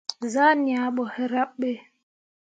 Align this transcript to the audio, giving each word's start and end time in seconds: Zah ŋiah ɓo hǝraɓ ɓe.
Zah 0.33 0.53
ŋiah 0.63 0.87
ɓo 0.95 1.03
hǝraɓ 1.13 1.49
ɓe. 1.59 1.71